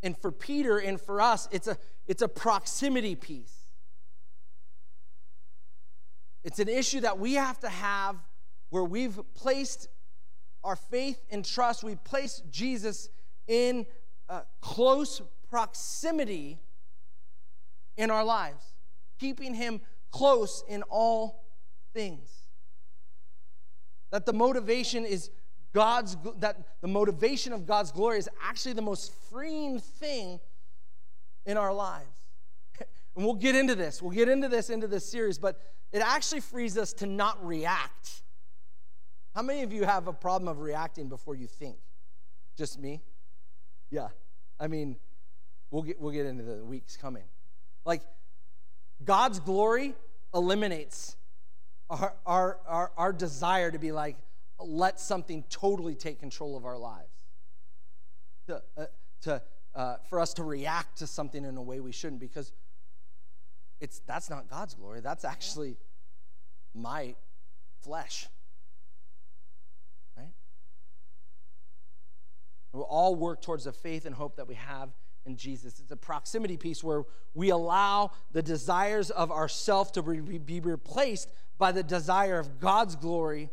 [0.03, 3.53] And for Peter and for us, it's a it's a proximity piece.
[6.43, 8.15] It's an issue that we have to have
[8.69, 9.89] where we've placed
[10.63, 13.09] our faith and trust, we've placed Jesus
[13.47, 13.85] in
[14.29, 16.59] uh, close proximity
[17.95, 18.63] in our lives,
[19.19, 21.43] keeping Him close in all
[21.93, 22.29] things.
[24.11, 25.29] That the motivation is
[25.73, 30.39] God's, that the motivation of God's glory is actually the most freeing thing
[31.45, 32.05] in our lives.
[33.15, 33.99] And we'll get into this.
[33.99, 35.59] We'll get into this into this series, but
[35.91, 38.21] it actually frees us to not react.
[39.33, 41.77] How many of you have a problem of reacting before you think?
[42.55, 43.01] Just me?
[43.89, 44.07] Yeah.
[44.59, 44.97] I mean,
[45.71, 47.23] we'll get, we'll get into the weeks coming.
[47.85, 48.01] Like,
[49.03, 49.95] God's glory
[50.33, 51.15] eliminates
[51.89, 54.17] our, our, our, our desire to be like,
[54.59, 57.25] let something totally take control of our lives.
[58.47, 58.85] To, uh,
[59.21, 59.41] to,
[59.75, 62.51] uh, for us to react to something in a way we shouldn't, because
[63.79, 65.01] it's, that's not God's glory.
[65.01, 65.77] That's actually
[66.73, 67.15] my
[67.81, 68.27] flesh.
[72.73, 74.89] We all work towards the faith and hope that we have
[75.25, 75.79] in Jesus.
[75.79, 77.03] It's a proximity piece where
[77.33, 83.49] we allow the desires of ourself to be replaced by the desire of God's glory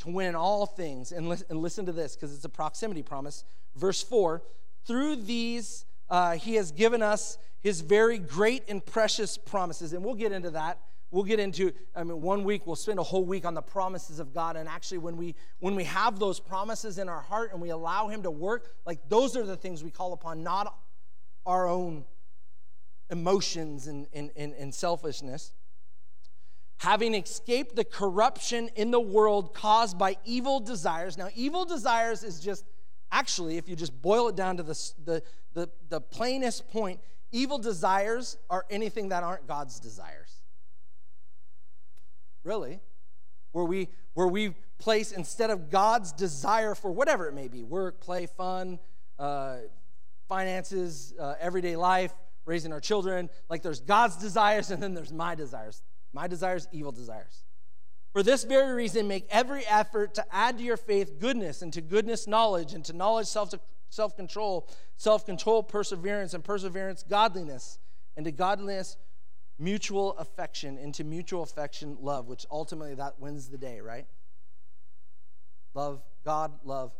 [0.00, 1.12] to win all things.
[1.12, 3.44] And, and listen to this because it's a proximity promise.
[3.76, 4.42] Verse 4
[4.86, 9.92] Through these, uh, he has given us his very great and precious promises.
[9.92, 10.78] And we'll get into that
[11.10, 14.18] we'll get into i mean one week we'll spend a whole week on the promises
[14.18, 14.56] of god.
[14.56, 18.08] And actually when we when we have those promises in our heart and we allow
[18.08, 20.76] him to work like those are the things we call upon not
[21.44, 22.04] our own
[23.10, 25.52] emotions and, and, and, and selfishness.
[26.78, 31.16] Having escaped the corruption in the world caused by evil desires.
[31.16, 32.64] Now evil desires is just
[33.12, 35.22] actually if you just boil it down to the, the,
[35.54, 37.00] the, the plainest point
[37.32, 40.35] evil desires are anything that aren't god's desires
[42.46, 42.80] really,
[43.52, 48.00] where we where we place instead of God's desire for whatever it may be, work,
[48.00, 48.78] play, fun,
[49.18, 49.56] uh,
[50.28, 52.12] finances, uh, everyday life,
[52.46, 53.28] raising our children.
[53.50, 55.82] Like there's God's desires and then there's my desires.
[56.12, 57.44] My desires, evil desires.
[58.12, 61.82] For this very reason, make every effort to add to your faith goodness, and to
[61.82, 67.78] goodness, knowledge, and to knowledge, self control, self control, perseverance, and perseverance, godliness,
[68.16, 68.96] and to godliness,
[69.58, 74.06] mutual affection into mutual affection love which ultimately that wins the day right?
[75.74, 76.92] Love god love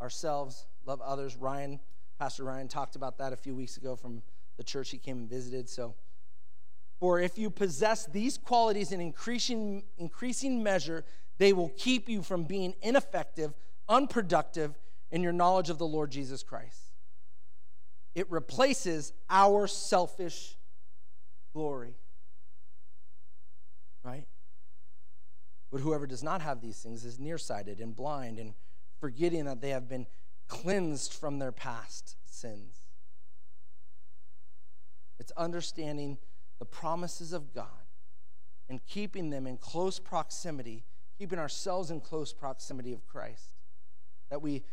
[0.00, 1.36] ourselves love others.
[1.36, 1.80] Ryan
[2.18, 4.22] pastor ryan talked about that a few weeks ago from
[4.56, 5.68] the church he came and visited.
[5.68, 5.94] So
[7.00, 11.04] for if you possess these qualities in increasing increasing measure
[11.38, 13.54] they will keep you from being ineffective
[13.88, 14.78] unproductive
[15.10, 16.90] in your knowledge of the lord jesus christ.
[18.14, 20.56] It replaces our selfish
[21.54, 21.94] glory.
[24.02, 24.26] Right?
[25.72, 28.52] But whoever does not have these things is nearsighted and blind and
[29.00, 30.06] forgetting that they have been
[30.46, 32.74] cleansed from their past sins.
[35.18, 36.18] It's understanding
[36.58, 37.66] the promises of God
[38.68, 40.84] and keeping them in close proximity,
[41.18, 43.50] keeping ourselves in close proximity of Christ.
[44.30, 44.64] That we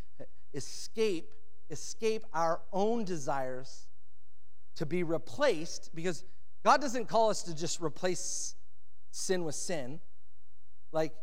[0.54, 1.32] escape
[1.70, 3.88] escape our own desires
[4.76, 6.26] to be replaced because
[6.64, 8.56] God doesn't call us to just replace
[9.12, 10.00] sin with sin.
[10.92, 11.14] Like,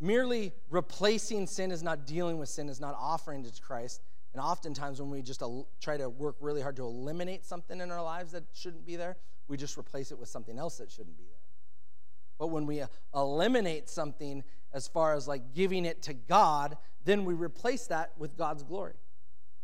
[0.00, 4.02] merely replacing sin is not dealing with sin, is not offering to Christ.
[4.32, 5.42] And oftentimes, when we just
[5.80, 9.16] try to work really hard to eliminate something in our lives that shouldn't be there,
[9.48, 11.34] we just replace it with something else that shouldn't be there.
[12.38, 14.42] But when we uh, eliminate something
[14.72, 18.94] as far as like giving it to God, then we replace that with God's glory.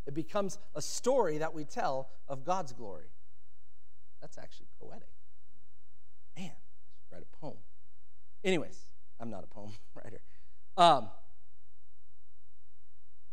[0.06, 3.06] It becomes a story that we tell of God's glory.
[4.30, 5.08] That's actually poetic.
[6.36, 7.56] Man, I should write a poem.
[8.44, 8.86] Anyways,
[9.18, 10.20] I'm not a poem writer.
[10.76, 11.08] Um,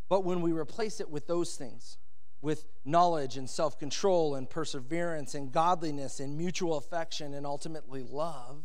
[0.09, 1.97] but when we replace it with those things,
[2.41, 8.63] with knowledge and self control and perseverance and godliness and mutual affection and ultimately love,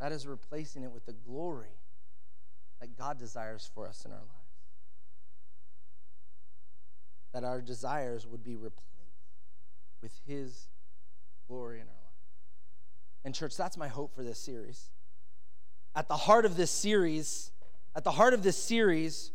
[0.00, 1.76] that is replacing it with the glory
[2.80, 4.30] that God desires for us in our lives.
[7.32, 8.82] That our desires would be replaced
[10.02, 10.68] with His
[11.48, 12.12] glory in our life.
[13.24, 14.90] And, church, that's my hope for this series.
[15.94, 17.52] At the heart of this series,
[17.94, 19.32] at the heart of this series,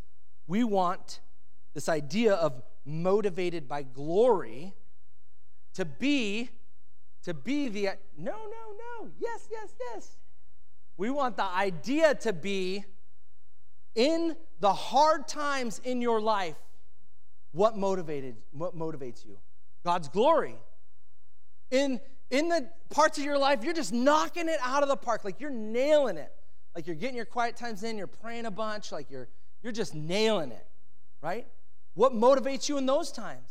[0.47, 1.19] we want
[1.73, 4.73] this idea of motivated by glory
[5.73, 6.49] to be
[7.23, 10.17] to be the no no no yes yes yes
[10.95, 12.83] we want the idea to be
[13.93, 16.55] in the hard times in your life
[17.51, 19.37] what motivated what motivates you
[19.83, 20.55] god's glory
[21.71, 21.99] in
[22.29, 25.39] in the parts of your life you're just knocking it out of the park like
[25.39, 26.33] you're nailing it
[26.75, 29.27] like you're getting your quiet times in you're praying a bunch like you're
[29.63, 30.65] you're just nailing it,
[31.21, 31.47] right?
[31.93, 33.49] What motivates you in those times?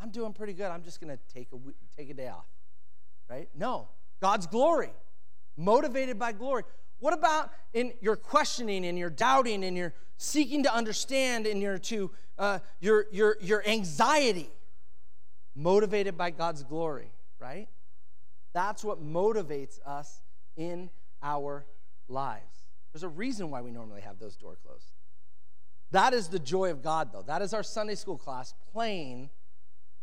[0.00, 0.66] I'm doing pretty good.
[0.66, 1.56] I'm just going to take a
[1.96, 2.46] take a day off.
[3.28, 3.48] Right?
[3.56, 3.88] No.
[4.20, 4.92] God's glory.
[5.56, 6.64] Motivated by glory.
[7.00, 11.78] What about in your questioning and your doubting and your seeking to understand and your
[11.78, 14.50] to uh, your your your anxiety?
[15.54, 17.10] Motivated by God's glory,
[17.46, 17.68] right?
[18.52, 20.20] That's what motivates us
[20.56, 20.90] in
[21.22, 21.64] our
[22.08, 22.64] lives.
[22.92, 24.92] There's a reason why we normally have those doors closed.
[25.92, 27.22] That is the joy of God, though.
[27.22, 29.30] That is our Sunday school class playing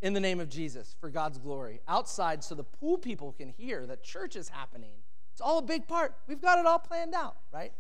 [0.01, 3.85] in the name of Jesus for God's glory outside so the pool people can hear
[3.87, 4.91] that church is happening.
[5.33, 6.15] It's all a big part.
[6.27, 7.73] We've got it all planned out, right?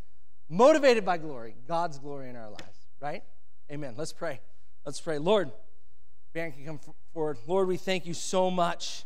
[0.49, 3.23] Motivated by glory, God's glory in our lives, right?
[3.71, 3.93] Amen.
[3.97, 4.41] Let's pray.
[4.85, 5.19] Let's pray.
[5.19, 5.51] Lord,
[6.33, 6.79] band can come
[7.13, 7.37] forward.
[7.47, 9.05] Lord, we thank you so much,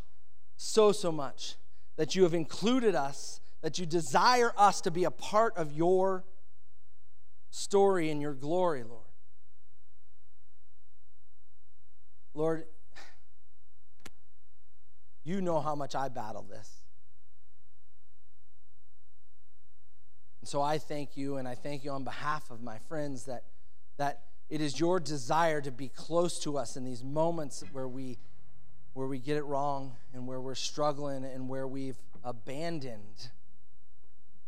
[0.58, 1.54] so, so much
[1.96, 6.24] that you have included us, that you desire us to be a part of your
[7.50, 9.04] story in your glory, Lord.
[12.34, 12.64] Lord,
[15.24, 16.82] you know how much I battle this.
[20.40, 23.44] And so I thank you, and I thank you on behalf of my friends that,
[23.96, 28.18] that it is your desire to be close to us in these moments where we,
[28.98, 33.30] where we get it wrong and where we're struggling and where we've abandoned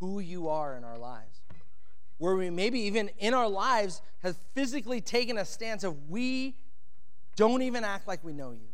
[0.01, 1.41] who you are in our lives
[2.21, 6.55] where we maybe even in our lives have physically taken a stance of we
[7.35, 8.69] don't even act like we know you.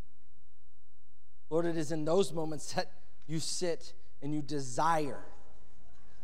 [1.49, 2.91] Lord, it is in those moments that
[3.29, 5.21] you sit and you desire,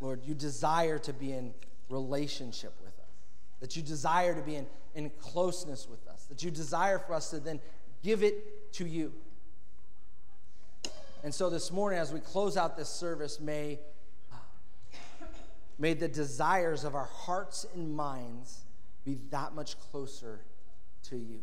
[0.01, 1.55] Lord, you desire to be in
[1.89, 3.15] relationship with us,
[3.61, 7.31] that you desire to be in, in closeness with us, that you desire for us
[7.31, 7.61] to then
[8.03, 9.13] give it to you.
[11.25, 13.79] And so this morning, as we close out this service, may
[14.33, 14.37] uh,
[15.79, 18.61] May the desires of our hearts and minds
[19.05, 20.41] be that much closer
[21.05, 21.41] to you.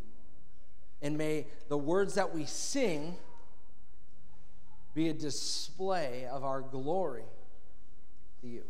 [1.01, 3.15] And may the words that we sing
[4.93, 7.25] be a display of our glory
[8.41, 8.63] to you.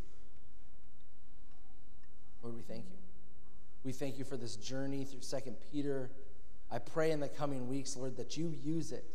[2.42, 2.98] Lord, we thank you.
[3.84, 6.10] We thank you for this journey through Second Peter.
[6.72, 9.06] I pray in the coming weeks, Lord, that you use it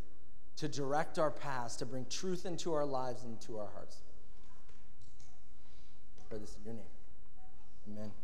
[0.56, 4.02] to direct our paths, to bring truth into our lives and into our hearts
[6.34, 6.84] pray this in your name.
[7.92, 8.23] Amen.